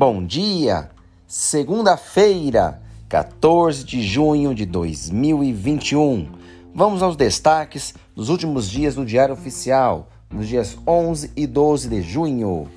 [0.00, 0.90] Bom dia!
[1.26, 6.30] Segunda-feira, 14 de junho de 2021.
[6.72, 12.00] Vamos aos destaques dos últimos dias do Diário Oficial, nos dias 11 e 12 de
[12.00, 12.68] junho.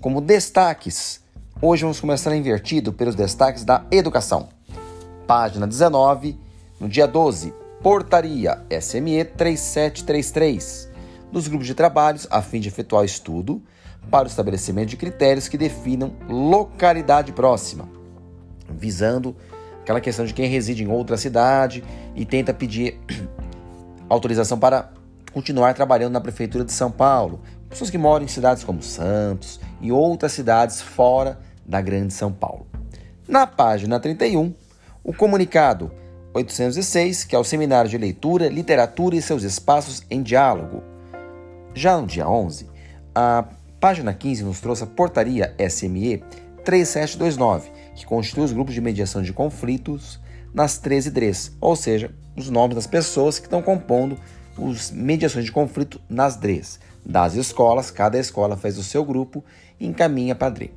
[0.00, 1.20] Como destaques,
[1.60, 4.48] hoje vamos começar invertido pelos destaques da educação.
[5.26, 6.38] Página 19,
[6.80, 7.52] no dia 12,
[7.82, 10.88] Portaria SME 3733,
[11.30, 13.60] dos grupos de trabalhos a fim de efetuar estudo
[14.10, 17.88] para o estabelecimento de critérios que definam localidade próxima,
[18.68, 19.36] visando
[19.80, 21.84] aquela questão de quem reside em outra cidade
[22.14, 23.00] e tenta pedir
[24.08, 24.90] autorização para
[25.32, 29.92] continuar trabalhando na prefeitura de São Paulo, pessoas que moram em cidades como Santos e
[29.92, 32.66] outras cidades fora da Grande São Paulo.
[33.28, 34.54] Na página 31,
[35.04, 35.90] o comunicado
[36.32, 40.82] 806, que é o Seminário de Leitura, Literatura e seus Espaços em Diálogo.
[41.74, 42.68] Já no dia 11,
[43.14, 43.44] a
[43.80, 46.22] Página 15 nos trouxe a Portaria SME
[46.64, 50.18] 3729, que constitui os grupos de mediação de conflitos
[50.54, 54.18] nas 13 DREs, ou seja, os nomes das pessoas que estão compondo
[54.58, 56.80] as mediações de conflito nas DREs.
[57.04, 59.44] Das escolas, cada escola faz o seu grupo
[59.78, 60.74] e encaminha para a DRE.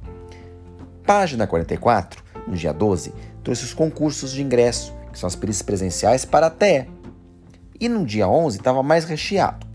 [1.05, 6.25] Página 44, no dia 12, trouxe os concursos de ingresso, que são as perícias presenciais
[6.25, 6.86] para a TE.
[7.80, 9.69] E no dia 11 estava mais recheado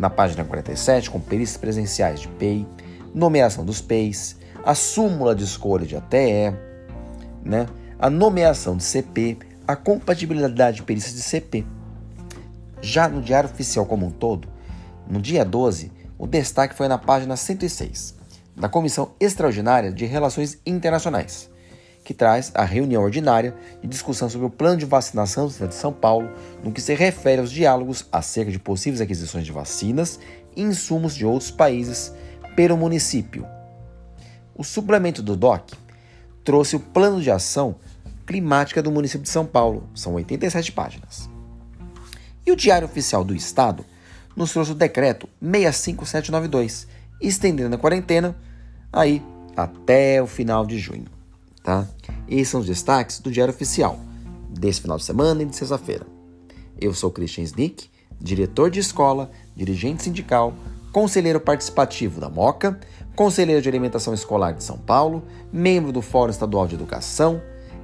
[0.00, 2.66] na página 47, com perícias presenciais de PEI,
[3.14, 6.56] nomeação dos PEIs, a súmula de escolha de ATE,
[7.44, 7.66] né?
[7.98, 11.64] a nomeação de CP, a compatibilidade de perícias de CP.
[12.80, 14.48] Já no Diário Oficial como um todo,
[15.08, 18.16] no dia 12, o destaque foi na página 106,
[18.56, 21.50] da Comissão Extraordinária de Relações Internacionais,
[22.04, 25.74] que traz a reunião ordinária de discussão sobre o plano de vacinação do Estado de
[25.74, 26.30] São Paulo,
[26.62, 30.18] no que se refere aos diálogos acerca de possíveis aquisições de vacinas
[30.56, 32.12] e insumos de outros países
[32.56, 33.46] pelo município.
[34.54, 35.72] O suplemento do DOC
[36.44, 37.76] trouxe o plano de ação
[38.26, 41.30] climática do município de São Paulo, são 87 páginas.
[42.44, 43.84] E o Diário Oficial do Estado
[44.34, 46.88] nos trouxe o decreto 65792,
[47.20, 48.36] estendendo a quarentena
[48.92, 49.22] aí
[49.56, 51.21] até o final de junho
[51.62, 51.86] tá?
[52.28, 53.98] Esses são os destaques do Diário Oficial
[54.48, 56.06] desse final de semana e de sexta-feira.
[56.80, 57.88] Eu sou Christian Snick,
[58.20, 60.54] diretor de escola, dirigente sindical,
[60.92, 62.78] conselheiro participativo da MOCA,
[63.16, 65.22] conselheiro de alimentação escolar de São Paulo,
[65.52, 67.40] membro do Fórum Estadual de Educação,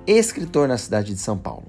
[0.07, 1.67] escritor na cidade de São Paulo.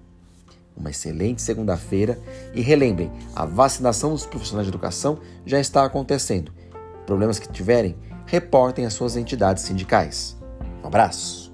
[0.75, 2.17] Uma excelente segunda-feira
[2.53, 6.53] e relembrem, a vacinação dos profissionais de educação já está acontecendo.
[7.05, 10.37] Problemas que tiverem, reportem às suas entidades sindicais.
[10.81, 11.48] Um abraço!